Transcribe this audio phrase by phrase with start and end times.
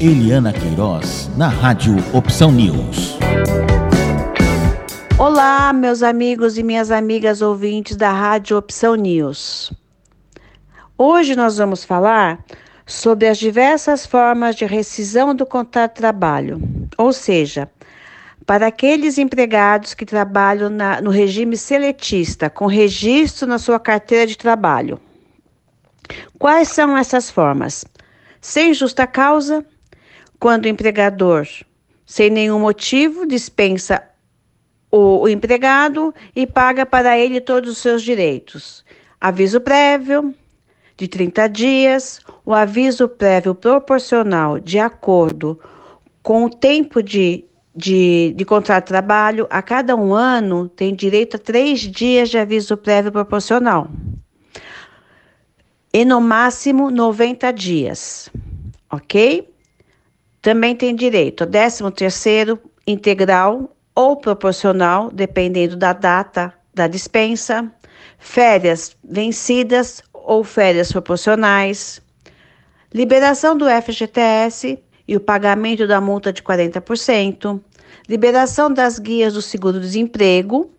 [0.00, 3.16] Eliana Queiroz, na Rádio Opção News.
[5.16, 9.72] Olá, meus amigos e minhas amigas ouvintes da Rádio Opção News.
[10.98, 12.44] Hoje nós vamos falar
[12.84, 16.60] sobre as diversas formas de rescisão do contrato de trabalho,
[16.98, 17.70] ou seja,
[18.44, 24.36] para aqueles empregados que trabalham na, no regime seletista, com registro na sua carteira de
[24.36, 25.00] trabalho.
[26.36, 27.84] Quais são essas formas?
[28.40, 29.64] Sem justa causa,
[30.38, 31.46] quando o empregador,
[32.06, 34.02] sem nenhum motivo, dispensa
[34.90, 38.84] o, empregado e paga para ele todos os seus direitos.
[39.20, 40.34] Aviso prévio
[40.96, 45.58] de 30 dias, o aviso prévio proporcional de acordo
[46.22, 51.36] com o tempo de, de, de contrato de trabalho, a cada um ano tem direito
[51.36, 53.88] a três dias de aviso prévio proporcional.
[55.92, 58.30] E no máximo 90 dias,
[58.90, 59.53] ok?
[60.44, 67.72] Também tem direito a 13 terceiro integral ou proporcional, dependendo da data da dispensa,
[68.18, 71.98] férias vencidas ou férias proporcionais,
[72.92, 74.78] liberação do FGTS
[75.08, 77.58] e o pagamento da multa de 40%,
[78.06, 80.70] liberação das guias do seguro-desemprego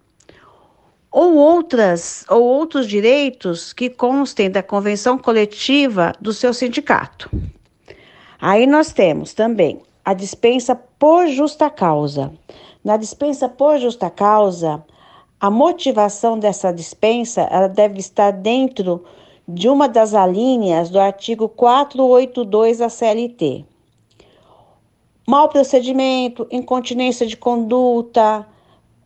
[1.09, 7.31] ou outras ou outros direitos que constem da convenção coletiva do seu sindicato.
[8.47, 12.31] Aí nós temos também a dispensa por justa causa.
[12.83, 14.85] Na dispensa por justa causa,
[15.39, 19.03] a motivação dessa dispensa ela deve estar dentro
[19.47, 23.66] de uma das alíneas do artigo 482 da CLT.
[25.27, 28.45] Mal procedimento, incontinência de conduta,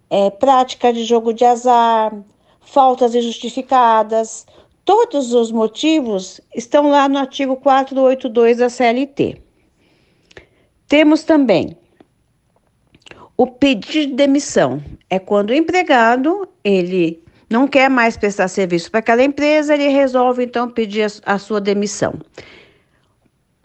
[0.09, 2.13] é, prática de jogo de azar,
[2.59, 4.45] faltas injustificadas,
[4.89, 9.39] Todos os motivos estão lá no artigo 482 da CLT.
[10.87, 11.77] Temos também
[13.37, 14.81] o pedido de demissão.
[15.07, 20.43] É quando o empregado, ele não quer mais prestar serviço para aquela empresa, ele resolve
[20.43, 22.15] então pedir a, sua demissão.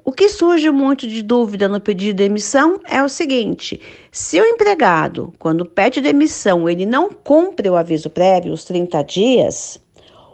[0.04, 3.80] O que surge muito de dúvida no pedido de demissão é o seguinte:
[4.12, 9.82] se o empregado, quando pede demissão, ele não cumpre o aviso prévio, os 30 dias,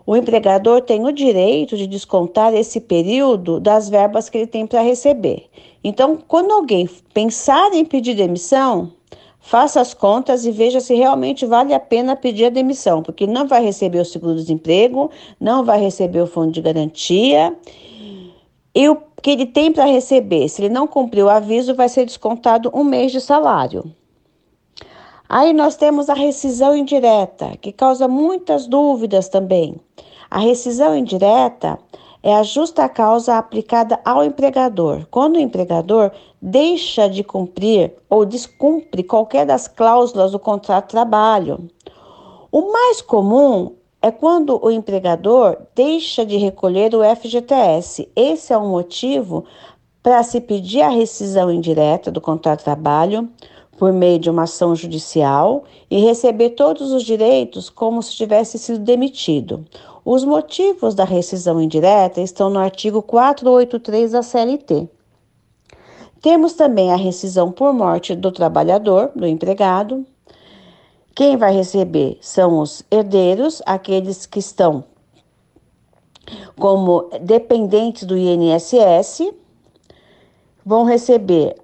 [0.07, 4.81] o empregador tem o direito de descontar esse período das verbas que ele tem para
[4.81, 5.47] receber.
[5.83, 8.93] Então, quando alguém pensar em pedir demissão,
[9.41, 13.47] faça as contas e veja se realmente vale a pena pedir a demissão, porque não
[13.47, 17.57] vai receber o seguro-desemprego, não vai receber o fundo de garantia.
[18.75, 22.05] E o que ele tem para receber, se ele não cumprir o aviso, vai ser
[22.05, 23.85] descontado um mês de salário.
[25.33, 29.77] Aí nós temos a rescisão indireta, que causa muitas dúvidas também.
[30.29, 31.79] A rescisão indireta
[32.21, 36.11] é a justa causa aplicada ao empregador, quando o empregador
[36.43, 41.71] deixa de cumprir ou descumpre qualquer das cláusulas do contrato de trabalho.
[42.51, 48.11] O mais comum é quando o empregador deixa de recolher o FGTS.
[48.17, 49.45] Esse é o motivo
[50.03, 53.31] para se pedir a rescisão indireta do contrato de trabalho
[53.81, 58.81] por meio de uma ação judicial e receber todos os direitos como se tivesse sido
[58.81, 59.65] demitido.
[60.05, 64.87] Os motivos da rescisão indireta estão no artigo 483 da CLT.
[66.21, 70.05] Temos também a rescisão por morte do trabalhador, do empregado.
[71.15, 74.85] Quem vai receber são os herdeiros, aqueles que estão
[76.59, 79.33] como dependentes do INSS,
[80.67, 81.57] vão receber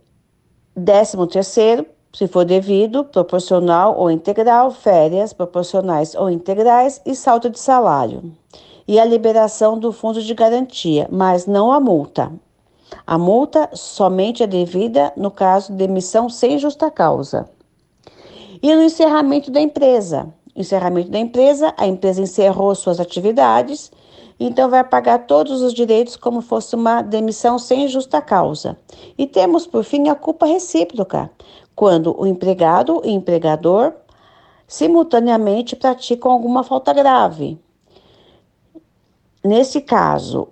[0.75, 7.59] 13 terceiro, se for devido, proporcional ou integral, férias proporcionais ou integrais e salto de
[7.59, 8.32] salário.
[8.88, 12.32] E a liberação do fundo de garantia, mas não a multa.
[13.06, 17.50] A multa somente é devida no caso de demissão sem justa causa.
[18.62, 20.33] E no encerramento da empresa.
[20.56, 23.93] Encerramento da empresa, a empresa encerrou suas atividades,
[24.41, 28.75] então vai pagar todos os direitos como fosse uma demissão sem justa causa.
[29.18, 31.30] E temos, por fim, a culpa recíproca,
[31.77, 33.93] quando o empregado e empregador
[34.67, 37.59] simultaneamente praticam alguma falta grave.
[39.45, 40.49] Nesse caso,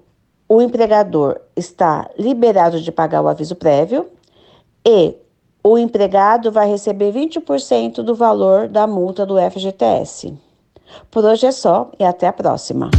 [0.48, 4.06] o empregador está liberado de pagar o aviso prévio
[4.86, 5.16] e
[5.64, 10.34] o empregado vai receber 20% do valor da multa do FGTS.
[11.10, 12.90] Por hoje é só e até a próxima.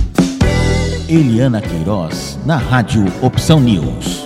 [1.08, 4.25] Eliana Queiroz, na Rádio Opção News.